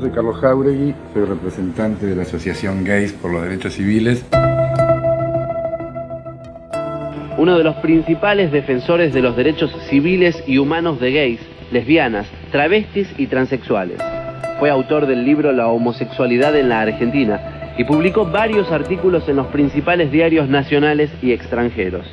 [0.00, 4.24] Soy Carlos Jauregui, soy representante de la Asociación Gays por los Derechos Civiles.
[7.36, 11.40] Uno de los principales defensores de los derechos civiles y humanos de gays,
[11.72, 13.98] lesbianas, travestis y transexuales.
[14.60, 19.48] Fue autor del libro La homosexualidad en la Argentina y publicó varios artículos en los
[19.48, 22.06] principales diarios nacionales y extranjeros.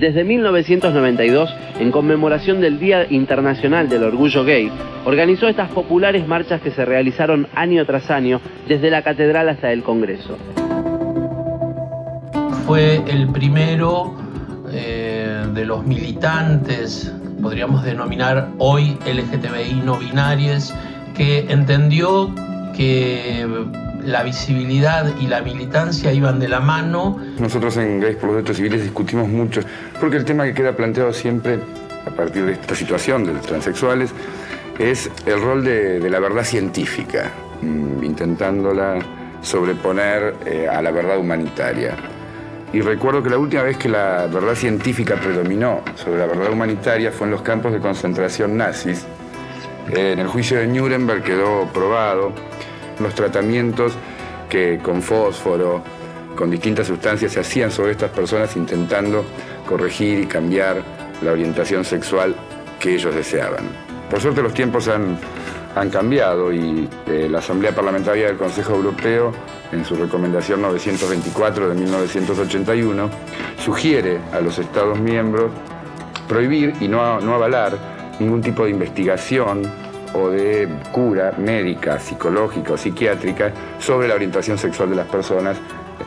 [0.00, 4.70] Desde 1992, en conmemoración del Día Internacional del Orgullo Gay,
[5.06, 9.82] organizó estas populares marchas que se realizaron año tras año, desde la catedral hasta el
[9.82, 10.36] Congreso.
[12.66, 14.14] Fue el primero
[14.70, 20.74] eh, de los militantes, podríamos denominar hoy LGTBI no binarios,
[21.16, 22.34] que entendió
[22.76, 23.46] que
[24.06, 27.20] la visibilidad y la militancia iban de la mano.
[27.38, 29.60] Nosotros en Gays por los Derechos Civiles discutimos mucho,
[30.00, 31.58] porque el tema que queda planteado siempre
[32.06, 34.12] a partir de esta situación de los transexuales
[34.78, 38.98] es el rol de, la verdad científica, mm, intentándola
[39.42, 41.96] sobreponer eh, a la verdad humanitaria.
[42.72, 47.10] Y recuerdo que la última vez que la verdad científica predominó sobre la verdad humanitaria
[47.10, 49.04] fue en los campos de concentración nazis.
[49.88, 52.32] En el juicio de Nuremberg quedó probado
[53.00, 53.92] los tratamientos
[54.48, 55.82] que con fósforo,
[56.36, 59.24] con distintas sustancias se hacían sobre estas personas intentando
[59.66, 60.82] corregir y cambiar
[61.22, 62.34] la orientación sexual
[62.78, 63.64] que ellos deseaban.
[64.10, 65.18] Por suerte los tiempos han,
[65.92, 69.30] cambiado y eh, la Asamblea Parlamentaria del Consejo Europeo,
[69.72, 73.10] en su recomendación 924 de 1981,
[73.62, 75.50] sugiere a los Estados miembros
[76.28, 77.76] prohibir y no, no avalar
[78.18, 79.70] ningún tipo de investigación
[80.16, 85.58] o de cura médica, psicológica o psiquiátrica sobre la orientación sexual de las personas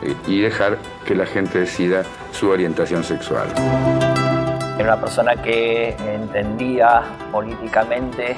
[0.02, 2.02] eh, y dejar que la gente decida
[2.32, 3.48] su orientación sexual.
[4.78, 8.36] Era una persona que entendía políticamente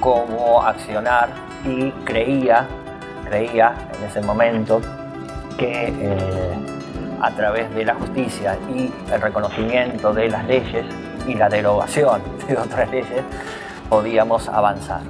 [0.00, 1.28] cómo accionar
[1.64, 2.66] y creía,
[3.28, 4.80] creía en ese momento
[5.58, 6.54] que eh,
[7.20, 10.86] a través de la justicia y el reconocimiento de las leyes
[11.26, 13.22] y la derogación de otras leyes,
[13.88, 15.00] podíamos avanzar.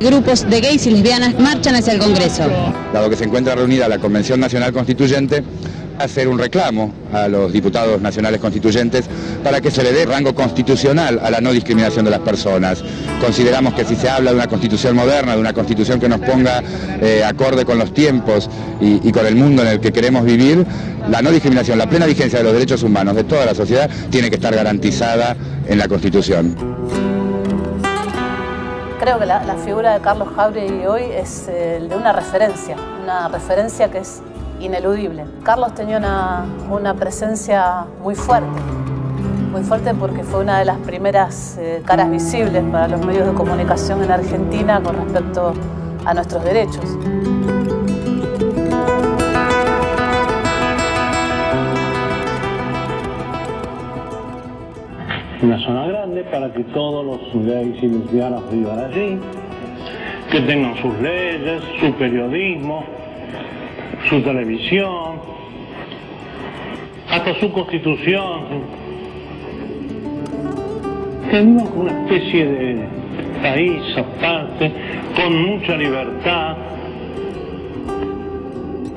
[0.00, 2.42] Grupos de gays y lesbianas marchan hacia el Congreso.
[2.92, 5.42] Dado que se encuentra reunida la Convención Nacional Constituyente,
[5.98, 9.04] hacer un reclamo a los diputados nacionales constituyentes
[9.42, 12.82] para que se le dé rango constitucional a la no discriminación de las personas.
[13.20, 16.62] Consideramos que si se habla de una constitución moderna, de una constitución que nos ponga
[17.00, 18.50] eh, acorde con los tiempos
[18.80, 20.66] y, y con el mundo en el que queremos vivir,
[21.08, 24.30] la no discriminación, la plena vigencia de los derechos humanos de toda la sociedad tiene
[24.30, 26.54] que estar garantizada en la Constitución.
[29.00, 33.90] Creo que la, figura de Carlos Jauregui hoy es eh, de una referencia, una referencia
[33.90, 34.22] que es
[34.60, 35.26] ineludible.
[35.42, 35.98] Carlos tenía
[36.70, 38.60] una, presencia muy fuerte,
[39.52, 43.34] muy fuerte porque fue una de las primeras eh, caras visibles para los medios de
[43.34, 45.52] comunicación en Argentina con respecto
[46.06, 46.84] a nuestros derechos.
[55.44, 59.18] Una zona grande para que todos los gays y lesbianas vivan allí,
[60.30, 62.82] que tengan sus leyes, su periodismo,
[64.08, 65.16] su televisión,
[67.10, 68.40] hasta su constitución.
[71.30, 72.88] Tenemos una especie de
[73.42, 74.72] país aparte,
[75.14, 76.56] con mucha libertad.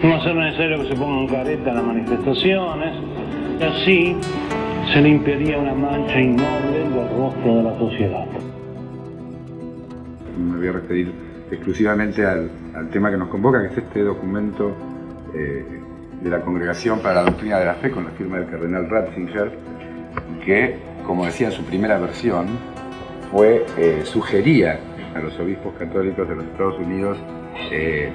[0.02, 2.94] No va a ser necesario que se pongan careta en las manifestaciones.
[3.62, 4.16] Así
[4.94, 8.26] se le impedía una mancha innoble del rostro de la sociedad.
[10.38, 11.12] Me voy a referir
[11.52, 14.76] exclusivamente al, al tema que nos convoca, que es este documento
[15.34, 15.66] eh,
[16.22, 19.52] de la Congregación para la Doctrina de la Fe con la firma del cardenal Ratzinger,
[20.46, 22.48] que, como decía en su primera versión,
[23.32, 24.80] fue, eh, sugería
[25.14, 27.18] a los obispos católicos de los Estados Unidos
[27.72, 28.10] eh,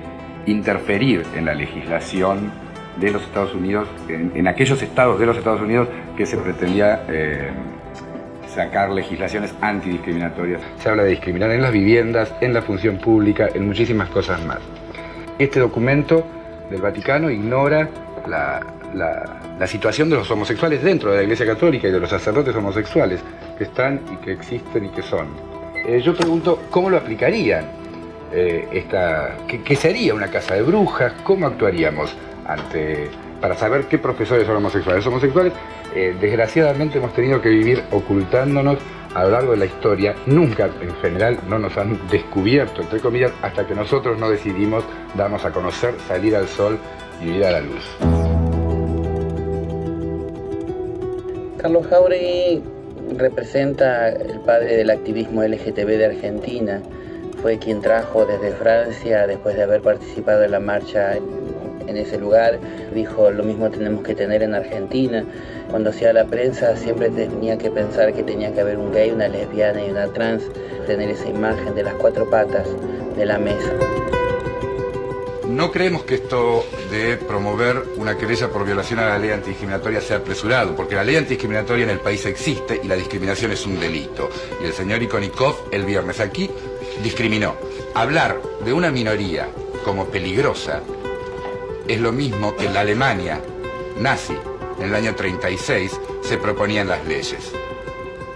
[0.47, 2.51] interferir en la legislación
[2.97, 7.05] de los Estados Unidos, en, aquellos estados de los Estados Unidos que se pretendía
[8.53, 10.61] sacar legislaciones antidiscriminatorias.
[10.79, 14.59] Se habla de discriminar en las viviendas, en la función pública, en muchísimas cosas más.
[15.39, 16.25] Este documento
[16.71, 17.89] del Vaticano ignora
[18.29, 23.21] la, situación de los homosexuales dentro de la Iglesia Católica y de los sacerdotes homosexuales
[23.57, 25.29] que están y que existen y que son.
[25.87, 27.65] Eh, yo pregunto, ¿cómo lo aplicarían?
[28.33, 31.13] Eh, esta, ¿qué, sería una casa de brujas?
[31.25, 32.15] ¿Cómo actuaríamos
[32.47, 33.09] ante,
[33.41, 35.05] para saber qué profesores son homosexuales?
[35.05, 35.53] Los homosexuales,
[35.95, 38.79] eh, desgraciadamente, hemos tenido que vivir ocultándonos
[39.15, 43.33] a lo largo de la historia, nunca en general no nos han descubierto, entre comillas,
[43.43, 44.85] hasta que nosotros no decidimos
[45.15, 46.79] darnos a conocer, salir al sol
[47.23, 47.85] y ir a la luz.
[51.59, 52.63] Carlos Jauregui
[53.17, 56.83] representa el padre del activismo LGTB de Argentina.
[57.41, 61.15] Fue quien trajo desde Francia, después de haber participado en la marcha
[61.93, 62.59] en ese lugar,
[62.95, 65.25] dijo lo mismo tenemos que tener en Argentina.
[65.71, 69.29] Cuando hacía la prensa siempre tenía que pensar que tenía que haber un gay, una
[69.29, 70.43] lesbiana y una trans,
[70.87, 72.67] tener esa imagen de las cuatro patas
[73.17, 73.73] de la mesa.
[75.47, 80.17] No creemos que esto de promover una querella por violación a la ley antidiscriminatoria sea
[80.17, 84.31] apresurado, porque la ley antidiscriminatoria en el país existe y la discriminación es un delito.
[84.63, 86.51] Y el señor Ikonikov el viernes aquí
[87.03, 87.55] discriminó.
[87.95, 89.47] Hablar de una minoría
[89.85, 90.81] como peligrosa
[91.89, 93.41] es lo mismo que la Alemania
[93.99, 94.37] nazi
[94.79, 97.53] en el año 36 se proponían las leyes.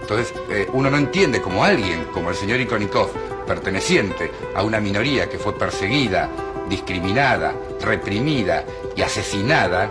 [0.01, 3.09] Entonces, eh, uno no entiende cómo alguien, como el señor Ikonikov,
[3.45, 6.29] perteneciente a una minoría que fue perseguida,
[6.69, 8.63] discriminada, reprimida
[8.95, 9.89] y asesinada,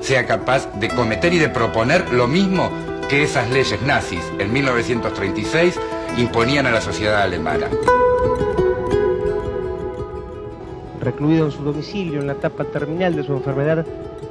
[0.00, 2.70] sea capaz de cometer y de proponer lo mismo
[3.08, 5.78] que esas leyes nazis en 1936
[6.16, 7.68] imponían a la sociedad alemana.
[11.08, 13.86] Recluido en su domicilio en la etapa terminal de su enfermedad,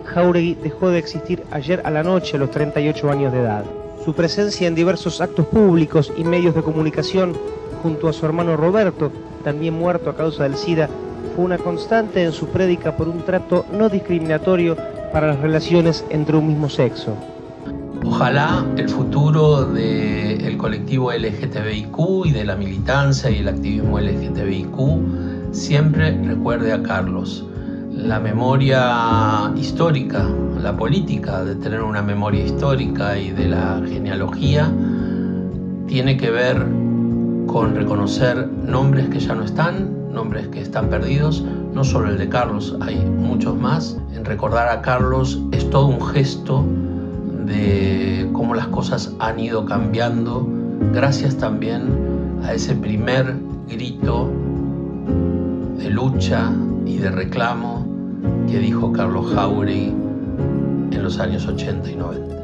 [0.06, 3.66] Jauregui dejó de existir ayer a la noche a los 38 años de edad.
[4.06, 7.36] Su presencia en diversos actos públicos y medios de comunicación
[7.82, 9.12] junto a su hermano Roberto,
[9.44, 10.88] también muerto a causa del SIDA,
[11.36, 14.78] fue una constante en su prédica por un trato no discriminatorio
[15.12, 17.18] para las relaciones entre un mismo sexo.
[18.06, 25.27] Ojalá el futuro del colectivo LGTBIQ y de la militancia y el activismo LGTBIQ
[25.58, 27.44] siempre recuerde a Carlos.
[27.92, 30.24] La memoria histórica,
[30.62, 34.72] la política de tener una memoria histórica y de la genealogía
[35.88, 36.64] tiene que ver
[37.48, 41.44] con reconocer nombres que ya no están, nombres que están perdidos,
[41.74, 43.98] no solo el de Carlos, hay muchos más.
[44.14, 46.64] En recordar a Carlos es todo un gesto
[47.46, 50.48] de cómo las cosas han ido cambiando,
[50.94, 53.36] gracias también a ese primer
[53.68, 54.32] grito
[55.78, 56.52] de lucha
[56.86, 57.86] y de reclamo
[58.50, 59.94] que dijo Carlos Jauregui
[60.92, 62.36] en los años 80 y 90.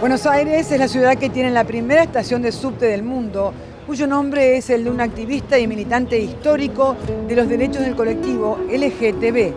[0.00, 3.52] Buenos Aires es la ciudad que tiene la primera estación de subte del mundo,
[3.86, 6.96] cuyo nombre es el de un activista y militante histórico
[7.28, 9.52] de los derechos del colectivo LGTB.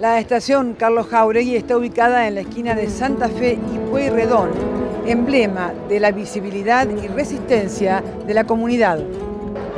[0.00, 4.50] La estación Carlos Jauregui está ubicada en la esquina de Santa Fe y Pueyrredón,
[5.06, 8.98] emblema de la visibilidad y resistencia de la comunidad.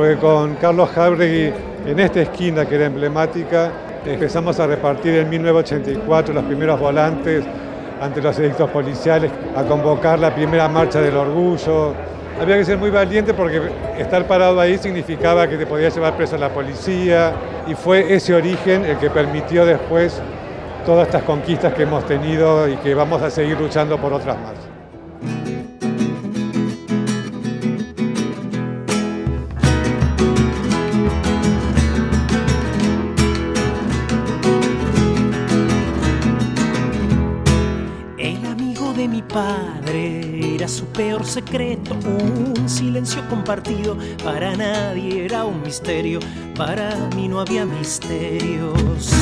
[0.00, 1.52] Porque con Carlos Jauregui
[1.86, 3.70] en esta esquina que era emblemática,
[4.06, 7.44] empezamos a repartir en 1984 los primeros volantes
[8.00, 11.92] ante los edictos policiales, a convocar la primera marcha del orgullo.
[12.40, 13.60] Había que ser muy valiente porque
[13.98, 17.34] estar parado ahí significaba que te podía llevar preso a la policía
[17.68, 20.18] y fue ese origen el que permitió después
[20.86, 24.69] todas estas conquistas que hemos tenido y que vamos a seguir luchando por otras más.
[41.24, 43.96] Secreto, un silencio compartido.
[44.24, 46.20] Para nadie era un misterio,
[46.56, 49.12] para mí no había misterios.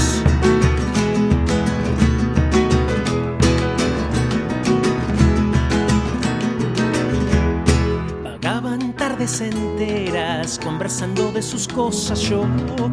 [9.40, 12.20] Enteras conversando de sus cosas.
[12.20, 12.46] Yo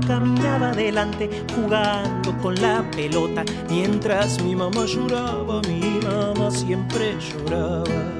[0.08, 8.15] caminaba adelante jugando con la pelota mientras mi mamá lloraba, mi mamá siempre lloraba.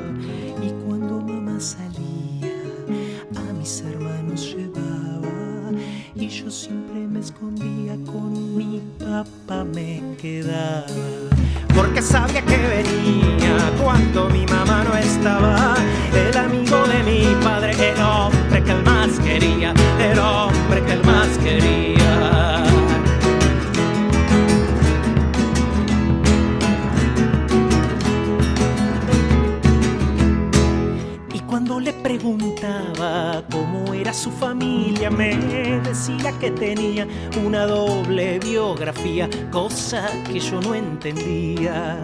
[9.64, 10.86] me quedaba.
[11.76, 15.76] Porque sabía que venía cuando mi mamá no estaba.
[16.14, 17.74] El amigo de mi padre,
[19.44, 22.64] el hombre que él más quería.
[31.34, 35.36] Y cuando le preguntaba cómo era su familia, me
[35.82, 37.06] decía que tenía
[37.46, 41.98] una doble biografía, cosa que yo no entendía.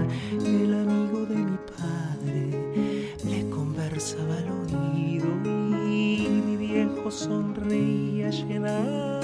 [7.11, 9.19] sonreía llenaba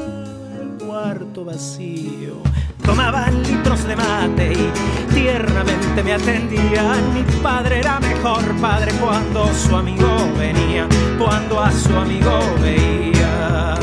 [0.59, 2.35] el cuarto vacío.
[2.83, 9.75] Tomaban litros de mate y tiernamente me atendía Mi padre era mejor padre cuando su
[9.75, 13.73] amigo venía, cuando a su amigo veía.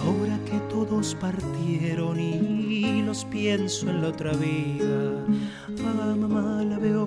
[0.00, 5.17] Ahora que todos partieron y los pienso en la otra vida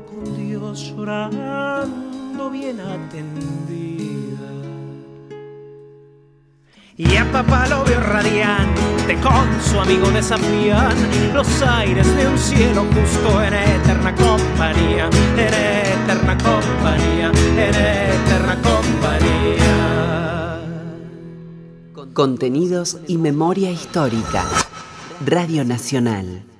[0.09, 4.11] con Dios llorando bien atendida.
[6.97, 10.95] Y a papá lo veo radiante, con su amigo desafían
[11.33, 19.71] los aires de un cielo justo en eterna compañía, en eterna compañía, en eterna compañía.
[22.13, 24.43] Contenidos y memoria histórica.
[25.25, 26.50] Radio Nacional.